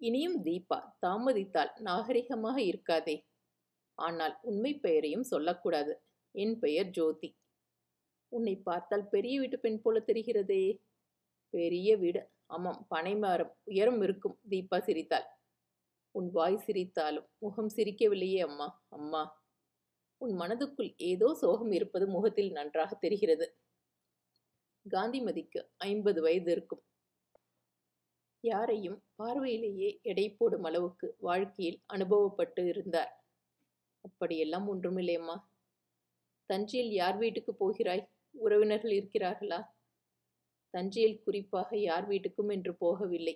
இனியும் 0.00 0.38
தீபா 0.44 0.78
தாமதித்தால் 1.06 1.72
நாகரிகமாக 1.84 2.58
இருக்காதே. 2.62 3.16
ஆனால் 3.98 4.38
உண்மை 4.42 4.72
பெயரையும் 4.78 5.22
சொல்லக்கூடாது. 5.22 5.92
என் 6.34 6.58
பெயர் 6.58 6.90
ஜோதி. 6.90 7.30
உன்னை 8.32 8.54
பார்த்தால் 8.56 9.08
பெரிய 9.08 9.34
வீட்டு 9.40 9.58
பெண் 9.58 9.80
போல 9.80 10.00
தெரிகிறதே. 10.06 10.62
பெரிய 11.54 11.96
வீடு. 11.96 12.20
ஆமாம் 12.52 12.86
பனைமரம் 12.88 13.56
உயரம் 13.62 14.02
இருக்கும். 14.02 14.38
தீபா 14.50 14.78
சிரித்தாள். 14.78 15.26
உன் 16.10 16.30
வாய் 16.30 16.64
சிரித்தாலும் 16.66 17.26
முகம் 17.38 17.70
சிரிக்கவில்லையே 17.76 18.38
அம்மா 18.38 18.82
அம்மா. 18.88 19.22
உன் 20.18 20.34
மனதுக்குள் 20.40 20.94
ஏதோ 20.96 21.34
சோகம் 21.34 21.72
இருப்பது 21.72 22.06
முகத்தில் 22.06 22.50
நன்றாக 22.52 22.94
தெரிகிறது. 22.94 23.46
காந்திமதிக்கு 24.90 25.60
ஐம்பது 25.76 26.22
வயது 26.22 26.52
இருக்கும். 26.52 26.82
யாரையும் 28.40 29.02
பார்வையிலேயே 29.14 29.98
எடை 30.02 30.30
போடும் 30.30 30.64
அளவுக்கு 30.64 31.16
வாழ்க்கையில் 31.18 31.82
அனுபவப்பட்டு 31.86 32.68
இருந்தார். 32.68 33.12
அப்படியெல்லாம் 34.00 34.66
ஒன்றுமில்லையம்மா. 34.74 35.36
தஞ்சையில் 36.46 36.92
யார் 36.92 37.16
வீட்டுக்கு 37.16 37.54
போகிறாய்? 37.54 38.08
உறவினர்கள் 38.30 38.90
இருக்கிறார்களா? 38.90 39.60
தஞ்சையில் 40.74 41.22
குறிப்பாக 41.22 41.76
யார் 41.78 42.06
வீட்டுக்கும் 42.08 42.52
என்று 42.52 42.72
போகவில்லை. 42.80 43.34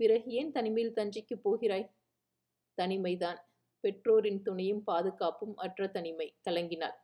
பிறகு 0.00 0.30
ஏன் 0.30 0.52
தனிமையில் 0.52 0.96
தஞ்சைக்கு 0.96 1.36
போகிறாய்? 1.42 1.86
தனிமைதான். 2.78 3.38
பெற்றோரின் 3.80 4.42
துணையும் 4.42 4.82
பாதுகாப்பும் 4.84 5.56
அற்ற 5.56 5.86
தனிமை 5.86 6.26
கலங்கினாள். 6.50 6.96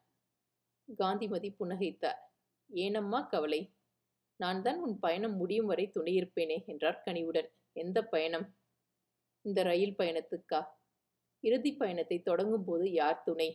காந்திமதி 0.98 1.50
புன்னகைத்தார். 1.58 2.20
ஏனம்மா 2.70 3.20
கவலை? 3.22 3.60
நான் 4.40 4.62
தான் 4.62 4.78
உன் 4.80 4.98
பயணம் 4.98 5.36
முடியும் 5.36 5.66
வரை 5.66 5.90
துணையிருப்பேனே 5.94 6.58
என்றார் 6.66 7.02
கனிவுடன். 7.04 7.48
எந்த 7.72 7.98
பயணம்? 8.04 8.46
இந்த 9.44 9.62
ரயில் 9.62 9.98
பயணத்துக்கா? 9.98 10.60
இறுதி 11.44 11.72
பயணத்தை 11.72 12.18
தொடங்கும் 12.22 12.64
போது 12.64 12.86
யார் 12.92 13.22
துணை? 13.22 13.48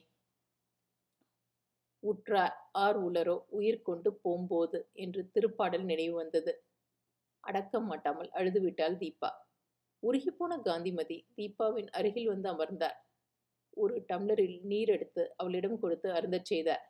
உற்றார் 2.05 2.55
ஆர் 2.77 2.97
உலரோ 3.07 3.35
உயிர் 3.57 3.81
கொண்டு 3.81 4.09
போம்போது 4.23 4.79
என்று 4.95 5.21
திருப்பாடல் 5.35 5.85
நினைவு 5.85 6.15
வந்தது. 6.15 6.51
அடக்கம் 7.43 7.87
மாட்டாமல் 7.87 8.29
அழுதுவிட்டாள் 8.31 8.97
தீபா. 9.01 9.29
உருகிப்போன 10.03 10.53
காந்திமதி 10.61 11.17
தீபாவின் 11.37 11.89
அருகில் 11.91 12.31
வந்து 12.33 12.47
அமர்ந்தார். 12.49 12.97
ஒரு 13.77 13.95
டம்ளரில் 14.09 14.57
நீர் 14.63 14.89
எடுத்து 14.89 15.23
அவளிடம் 15.37 15.79
கொடுத்து 15.79 16.09
அருந்தச் 16.11 16.49
செய்தார். 16.51 16.83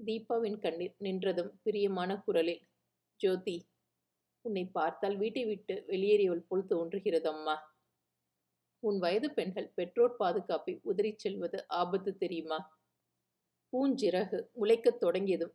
தீபாவின் 0.00 0.58
கண்ணீர் 0.58 0.96
நின்றதும் 1.00 1.52
பிரியமான 1.62 2.10
குரலில் 2.26 2.62
ஜோதி 3.20 3.56
உன்னை 4.44 4.64
பார்த்தால் 4.72 5.16
வீட்டை 5.16 5.44
விட்டு 5.44 5.74
வெளியேறியவள் 5.88 6.46
போல் 6.48 6.70
தோன்றுகிறது 6.70 7.28
அம்மா 7.28 7.54
உன் 8.82 8.98
வயது 8.98 9.28
பெண்கள் 9.30 9.68
பெற்றோர் 9.74 10.16
பாதுகாப்பை 10.16 10.72
உதறிச் 10.90 11.22
செல்வது 11.24 11.58
ஆபத்து 11.72 12.12
தெரியுமா? 12.16 12.58
பூஞ்சிறகு 13.72 14.38
முளைக்கத் 14.60 15.00
தொடங்கியதும் 15.00 15.54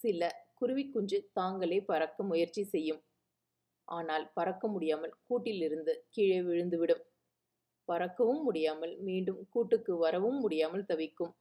சில 0.00 0.22
குருவி 0.54 0.84
குஞ்சு 0.90 1.18
தாங்களே 1.32 1.78
பறக்க 1.80 2.22
முயற்சி 2.22 2.62
செய்யும். 2.64 3.00
ஆனால் 3.88 4.24
பறக்க 4.34 4.68
முடியாமல் 4.68 5.14
கூட்டிலிருந்து 5.28 5.92
கீழே 6.10 6.40
விழுந்துவிடும். 6.40 7.02
பறக்கவும் 7.88 8.42
முடியாமல் 8.42 8.94
மீண்டும் 8.98 9.40
கூட்டுக்கு 9.48 9.96
வரவும் 9.96 10.38
முடியாமல் 10.40 10.84
தவிக்கும். 10.84 11.34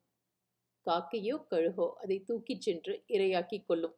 காக்கையோ 0.86 1.36
கழுகோ 1.52 1.88
அதை 1.94 2.18
தூக்கிச் 2.20 2.62
சென்று 2.62 2.94
இரையாக்கிக் 3.08 3.66
கொள்ளும். 3.66 3.96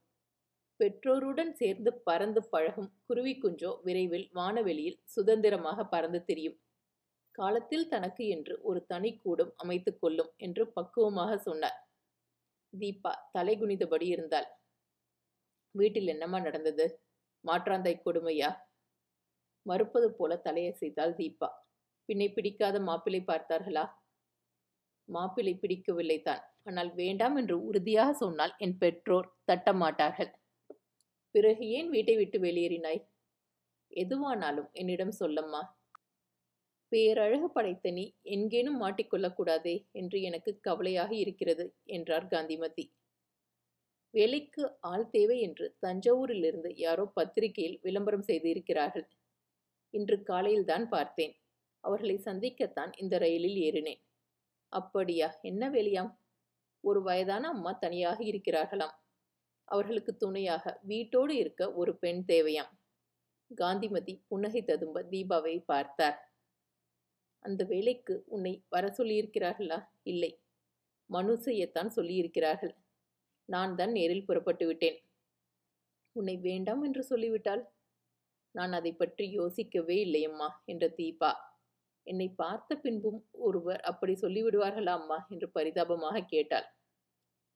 பெற்றோருடன் 0.80 1.54
சேர்ந்து 1.54 1.92
பறந்து 2.04 2.42
பழகும் 2.50 2.90
குருவி 3.08 3.34
குஞ்சோ 3.44 3.72
விரைவில் 3.84 4.28
வானவெளியில் 4.34 5.00
சுதந்திரமாக 5.06 5.86
பறந்து 5.86 6.24
திரியும். 6.26 6.58
காலத்தில் 7.36 7.88
தனக்கு 7.88 8.28
என்று 8.28 8.54
ஒரு 8.62 8.86
தனி 8.86 9.12
கூடம் 9.18 9.54
அமைத்துக் 9.58 10.00
கொள்ளும் 10.00 10.32
என்று 10.38 10.64
பக்குவமாக 10.68 11.38
சொன்னார். 11.38 11.78
தீபா 12.74 13.12
தலை 13.32 13.58
குனிந்தபடி 13.58 14.08
இருந்தாள். 14.08 14.48
வீட்டில் 15.72 16.08
என்னம்மா 16.08 16.40
நடந்தது? 16.40 16.86
மாற்றாந்தை 17.44 18.02
கொடுமையா? 18.06 18.50
மறுப்பது 19.66 20.14
போல 20.14 20.42
தலையசைத்தாள் 20.46 21.16
தீபா. 21.16 21.50
பின்னை 22.06 22.34
பிடிக்காத 22.34 22.80
மாப்பிள்ளை 22.80 23.22
பார்த்தார்களா? 23.22 23.86
மாப்பிள்ளை 25.10 25.54
பிடிக்கவில்லை 25.56 26.22
தான். 26.22 26.42
ஆனால் 26.64 26.94
வேண்டாம் 26.94 27.36
என்று 27.36 27.66
உறுதியாக 27.66 28.14
சொன்னால் 28.14 28.54
என் 28.58 28.78
பெற்றோர் 28.78 29.28
தட்டமாட்டார்கள். 29.52 30.32
பிறகு 31.32 31.68
ஏன் 31.68 31.90
வீட்டை 31.90 32.16
விட்டு 32.18 32.40
வெளியேறினாய்? 32.40 33.02
எதுவானாலும் 33.92 34.70
என்னிடம் 34.72 35.12
சொல்லம்மா. 35.12 35.62
பேரழகு 36.92 37.48
படைத்த 37.48 37.92
நீ 37.92 38.04
எங்கேனும் 38.24 38.82
மாட்டிக்கொள்ளக்கூடாதே 38.82 39.76
என்று 39.92 40.22
எனக்கு 40.22 40.60
கவலையாக 40.60 41.16
இருக்கிறது 41.16 41.66
என்றார் 41.86 42.28
காந்திமதி. 42.28 42.86
வேலைக்கு 44.14 44.64
ஆள் 44.80 45.10
தேவை 45.10 45.38
என்று 45.40 45.66
தஞ்சாவூரிலிருந்து 45.86 46.70
யாரோ 46.76 47.06
பத்திரிகையில் 47.14 47.80
விளம்பரம் 47.82 48.22
செய்திருக்கிறார்கள். 48.22 49.08
இன்று 49.94 50.18
காலையில் 50.24 50.66
தான் 50.66 50.88
பார்த்தேன். 50.90 51.34
அவர்களை 51.84 52.16
சந்திக்கத்தான் 52.26 52.92
இந்த 52.98 53.18
ரயிலில் 53.18 53.58
ஏறினேன். 53.58 54.02
அப்படியா 54.74 55.28
என்ன 55.42 55.70
வேலையாம்? 55.70 56.12
ஒரு 56.84 57.02
வயதான 57.02 57.44
அம்மா 57.48 57.72
தனியாக 57.74 58.20
இருக்கிறார்களாம். 58.24 58.96
அவர்களுக்கு 59.68 60.16
துணையாக 60.16 60.80
வீட்டோடு 60.84 61.34
இருக்க 61.34 61.74
ஒரு 61.74 61.92
பெண் 61.98 62.24
தேவையாம். 62.26 62.72
காந்திமதி 63.52 64.14
புன்னகை 64.28 64.62
ததும்ப 64.62 65.04
தீபாவை 65.04 65.56
பார்த்தார். 65.66 66.18
அந்த 67.48 67.62
வேலைக்கு 67.64 68.14
உன்னை 68.28 68.54
வர 68.70 68.86
சொல்லியிருக்கிறார்களா? 68.98 69.80
இல்லை. 70.04 70.32
மனு 71.10 71.34
செய்யத்தான் 71.46 71.92
சொல்லியிருக்கிறார்கள். 71.98 72.74
நான் 73.50 73.76
தான் 73.76 73.92
நேரில் 73.92 74.28
புறப்பட்டு 74.30 74.66
விட்டேன். 74.68 74.98
உன்னை 76.16 76.36
வேண்டாம் 76.48 76.82
என்று 76.84 77.04
சொல்லிவிட்டால்? 77.04 77.64
நான் 78.56 78.74
அதை 78.74 78.92
பற்றி 78.94 79.26
யோசிக்கவே 79.32 79.98
இல்லையம்மா 80.06 80.48
என்ற 80.66 80.86
தீபா. 81.00 81.32
என்னை 82.08 82.28
பார்த்த 82.36 82.76
பின்பும் 82.76 83.20
ஒருவர் 83.48 83.82
அப்படி 83.82 84.14
சொல்லிவிடுவார்களா 84.22 84.94
அம்மா? 85.00 85.18
என்று 85.30 85.48
பரிதாபமாக 85.50 86.26
கேட்டாள். 86.34 86.68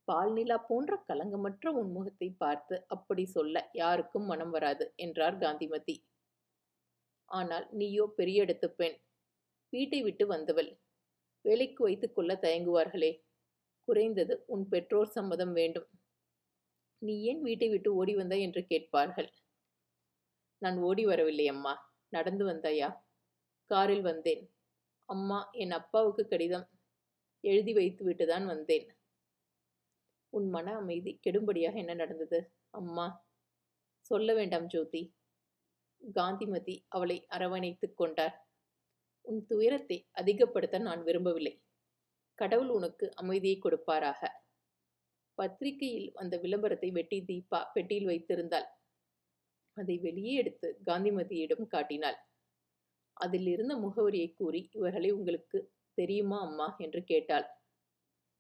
பால் 0.08 0.32
நிலா 0.34 0.58
போன்ற 0.70 0.94
கலங்கமற்ற 1.10 1.70
உன்முகத்தை 1.72 2.30
பார்த்து 2.38 2.76
அப்படி 2.88 3.24
சொல்ல 3.26 3.56
யாருக்கும் 3.74 4.26
மனம் 4.26 4.52
வராது 4.52 4.86
என்றார் 4.96 5.38
காந்திமதி. 5.38 5.96
ஆனால் 7.32 7.66
நீயோ 7.72 8.06
பெரிய 8.20 8.46
இடத்து 8.46 8.68
பெண் 8.80 8.98
வீட்டை 9.72 10.02
விட்டு 10.02 10.28
வந்தவள். 10.28 10.80
வேலைக்கு 11.42 11.84
வைத்துக் 11.84 12.16
கொள்ள 12.16 12.40
தயங்குவார்களே. 12.42 13.24
குறைந்தது 13.84 14.44
உன் 14.48 14.68
பெற்றோர் 14.68 15.08
சம்மதம் 15.08 15.54
வேண்டும். 15.54 15.88
நீ 16.98 17.22
ஏன் 17.22 17.42
வீட்டை 17.42 17.70
விட்டு 17.70 17.96
ஓடி 17.96 18.16
வந்தாய் 18.16 18.42
என்று 18.42 18.66
கேட்பார்கள். 18.66 19.34
நான் 20.58 20.78
ஓடி 20.78 21.06
வரவில்லை 21.06 21.48
அம்மா. 21.48 22.00
நடந்து 22.10 22.46
வந்தாயா? 22.46 22.98
காரில் 23.66 24.02
வந்தேன். 24.02 24.54
அம்மா 25.06 25.50
என் 25.52 25.72
அப்பாவுக்கு 25.72 26.28
கடிதம் 26.28 26.70
எழுதி 27.40 27.74
வைத்து 27.74 28.10
விட்டுதான் 28.10 28.46
வந்தேன். 28.46 28.96
உன் 30.30 30.50
மன 30.50 30.76
அமைதி 30.76 31.20
கெடும்படியாக 31.24 31.76
என்ன 31.76 31.94
நடந்தது? 31.94 32.52
அம்மா 32.70 33.26
சொல்ல 34.02 34.34
வேண்டாம் 34.34 34.68
ஜோதி. 34.68 35.16
காந்திமதி 36.14 36.86
அவளை 36.88 37.26
அரவணைத்துக் 37.30 37.98
கொண்டார். 37.98 38.51
உன் 39.26 39.46
துயரத்தை 39.46 40.08
அதிகப்படுத்த 40.12 40.78
நான் 40.80 41.04
விரும்பவில்லை. 41.04 41.62
கடவுள் 42.36 42.70
உனக்கு 42.70 43.14
அமைதியை 43.16 43.60
கொடுப்பாராக. 43.60 44.28
பத்திரிகையில் 45.36 46.12
அந்த 46.16 46.38
விளம்பரத்தை 46.38 46.92
வெட்டி 46.92 47.20
தீபா 47.22 47.72
பெட்டியில் 47.74 48.06
வைத்திருந்தாள். 48.06 48.68
அதை 49.74 49.98
வெளியே 49.98 50.34
எடுத்து 50.34 50.80
காந்திமதியிடம் 50.86 51.68
காட்டினாள். 51.68 52.18
அதில் 53.14 53.48
இருந்த 53.48 53.76
முகவரியை 53.76 54.34
கூறி 54.34 54.70
இவர்களை 54.74 55.12
உங்களுக்கு 55.12 55.72
தெரியுமா 55.94 56.42
அம்மா? 56.42 56.76
என்று 56.78 57.04
கேட்டாள். 57.04 57.48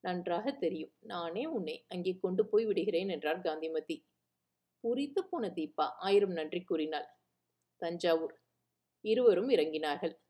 நன்றாக 0.03 0.51
தெரியும். 0.51 0.93
நானே 0.99 1.45
உன்னை 1.45 1.85
அங்கே 1.87 2.17
கொண்டு 2.19 2.45
போய் 2.45 2.65
விடுகிறேன் 2.65 3.09
என்றார் 3.09 3.41
காந்திமதி. 3.41 4.05
புரித்து 4.83 5.25
போன 5.25 5.47
தீபா 5.47 5.85
ஆயிரம் 5.97 6.31
நன்றி 6.31 6.61
கூறினாள். 6.61 7.07
தஞ்சாவூர். 7.77 8.35
இருவரும் 9.01 9.49
இறங்கினார்கள். 9.49 10.20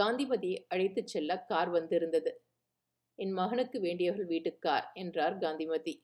காந்திமதியை 0.00 0.58
அழைத்துச் 0.68 1.06
செல்ல 1.06 1.44
கார் 1.44 1.68
வந்திருந்தது. 1.68 2.30
என் 3.18 3.30
மகனுக்கு 3.30 3.80
வேண்டியவர்கள் 3.80 4.26
வீட்டு 4.26 4.58
கார் 4.58 4.90
என்றார் 4.94 5.38
காந்திமதி. 5.38 5.94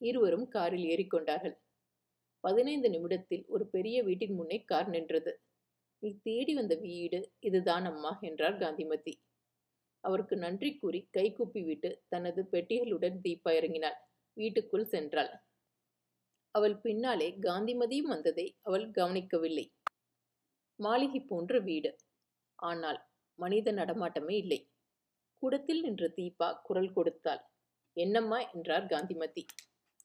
இருவரும் 0.00 0.48
காரில் 0.48 0.84
ஏறிக்கொண்டார்கள். 0.84 1.56
பதினைந்து 2.40 2.90
நிமிடத்தில் 2.90 3.44
ஒரு 3.46 3.64
பெரிய 3.66 4.02
வீட்டின் 4.02 4.34
முன்னே 4.34 4.58
கார் 4.64 4.88
நின்றது. 4.88 5.32
நீ 6.02 6.18
தேடி 6.22 6.54
வந்த 6.54 6.74
வீடு 6.74 7.32
இதுதான் 7.40 7.84
அம்மா 7.84 8.18
என்றார் 8.20 8.58
காந்திமதி. 8.58 9.14
அவருக்கு 10.04 10.36
நன்றி 10.36 10.78
கூறி 10.78 11.08
கைகூப்பி 11.10 11.62
விட்டு 11.62 11.90
தனது 12.08 12.48
பெட்டிகளுடன் 12.52 13.16
தீபா 13.24 13.50
இறங்கினாள். 13.50 13.98
வீட்டுக்குள் 14.36 14.90
சென்றாள். 14.90 15.30
அவள் 16.54 16.76
பின்னாலே 16.76 17.38
காந்திமதியும் 17.38 18.10
வந்ததை 18.14 18.46
அவள் 18.60 18.90
கவனிக்கவில்லை. 18.90 19.66
மாளிகை 20.78 21.20
போன்ற 21.20 21.58
வீடு. 21.58 21.90
ஆனால் 22.58 22.98
மனித 23.34 23.72
நடமாட்டமே 23.72 24.30
இல்லை. 24.30 24.60
கூடத்தில் 25.38 25.80
நின்ற 25.80 26.04
தீபா 26.08 26.60
குரல் 26.62 26.92
கொடுத்தாள். 26.92 27.42
என்னம்மா? 27.96 28.38
என்றார் 28.52 28.86
காந்திமதி. 28.86 29.44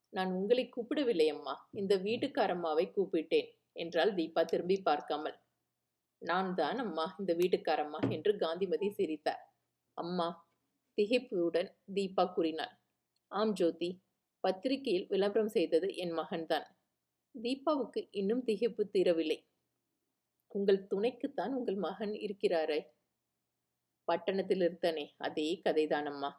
நான் 0.09 0.31
உங்களை 0.31 0.69
கூப்பிடவில்லை 0.69 1.27
அம்மா. 1.29 1.53
இந்த 1.71 1.95
வீட்டுக்காரம்மாவை 1.97 2.85
கூப்பிட்டேன் 2.91 3.49
என்றால் 3.73 4.15
தீபா 4.15 4.43
திரும்பி 4.43 4.77
பார்க்காமல். 4.81 5.37
நான் 6.21 6.53
தான் 6.53 6.77
அம்மா 6.77 7.15
இந்த 7.19 7.33
வீட்டுக்காரம்மா 7.33 7.99
என்று 8.09 8.37
காந்திமதி 8.37 8.89
சிரித்தார். 8.89 9.41
அம்மா 9.93 10.27
திகைப்புடன் 10.97 11.69
தீபா 11.93 12.33
கூறினாள். 12.33 12.73
ஆம் 13.31 13.53
ஜோதி 13.53 13.89
பத்திரிகையில் 14.43 15.07
விளம்பரம் 15.07 15.47
செய்தது 15.47 15.95
என் 15.95 16.11
மகன்தான். 16.11 16.67
தீபாவுக்கு 17.35 18.07
இன்னும் 18.11 18.43
திகைப்பு 18.43 18.83
தீரவில்லை. 18.85 19.39
உங்கள் 20.55 20.87
துணைக்குத்தான் 20.89 21.53
உங்கள் 21.53 21.75
மகன் 21.75 22.13
இருக்கிறாரே. 22.13 22.79
பட்டணத்தில் 24.07 24.59
இருந்தனே 24.59 25.05
அதே 25.17 25.61
கதைதானம்மா. 25.65 26.31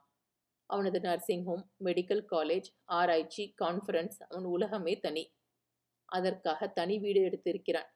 அவனது 0.66 1.00
நர்சிங் 1.00 1.44
ஹோம் 1.44 1.70
மெடிக்கல் 1.84 2.24
காலேஜ் 2.30 2.68
ஆராய்ச்சி 2.84 3.54
கான்ஃபரன்ஸ் 3.62 4.18
அவன் 4.28 4.44
உலகமே 4.44 4.98
தனி. 4.98 5.24
அதற்காக 6.04 6.68
தனி 6.68 6.98
வீடு 6.98 7.20
எடுத்திருக்கிறான். 7.20 7.90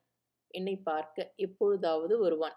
என்னை 0.46 0.76
பார்க்க 0.76 1.32
எப்பொழுதாவது 1.36 2.18
வருவான். 2.18 2.56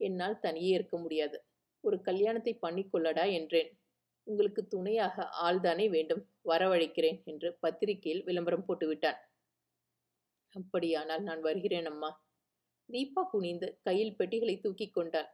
என்னால் 0.00 0.38
தனியே 0.38 0.72
இருக்க 0.74 0.98
முடியாது. 0.98 1.44
ஒரு 1.80 2.00
கல்யாணத்தை 2.00 2.58
பண்ணிக்கொள்ளடா 2.62 3.32
என்றேன். 3.32 3.70
உங்களுக்கு 4.26 4.66
துணையாக 4.66 5.28
ஆள்தானே 5.42 5.90
வேண்டும். 5.90 6.22
வரவழைக்கிறேன் 6.44 7.24
என்று 7.24 7.58
பத்திரிகையில் 7.60 8.24
விளம்பரம் 8.24 8.64
போட்டுவிட்டான். 8.68 9.20
அப்படியானால் 10.54 11.22
நான் 11.22 11.40
வருகிறேன் 11.40 11.86
அம்மா 11.86 12.10
தீபா 12.92 13.22
குனிந்து 13.30 13.78
கையில் 13.82 14.16
பெட்டிகளை 14.16 14.60
தூக்கி 14.60 14.90
கொண்டாள். 14.90 15.28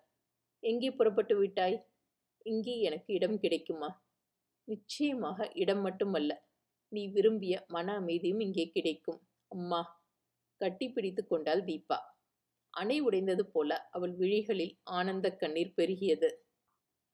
எங்கே 0.62 0.90
புறப்பட்டு 0.90 1.37
விட்டாய்? 1.37 1.77
இங்கே 2.47 2.81
எனக்கு 2.81 3.14
இடம் 3.14 3.38
கிடைக்குமா? 3.38 3.88
நிச்சயமாக 4.64 5.51
இடம் 5.55 5.81
மட்டுமல்ல. 5.81 6.33
நீ 6.92 7.09
விரும்பிய 7.09 7.64
மன 7.68 7.94
அமைதியும் 7.94 8.40
இங்கே 8.40 8.66
கிடைக்கும். 8.68 9.21
அம்மா. 9.51 9.81
கட்டிப்பிடித்து 10.61 11.27
கொண்டாள் 11.27 11.64
தீபா. 11.64 11.99
அணை 12.71 13.01
உடைந்தது 13.01 13.47
போல 13.47 13.88
அவள் 13.90 14.14
விழிகளில் 14.16 14.75
ஆனந்த 14.83 15.37
கண்ணீர் 15.37 15.75
பெருகியது. 15.77 16.31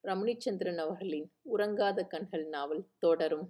ரமணிச்சந்திரன் 0.04 0.76
அவர்களின் 0.76 1.28
உறங்காத 1.56 2.06
கண்கள் 2.06 2.46
நாவல் 2.48 2.88
தொடரும். 2.98 3.46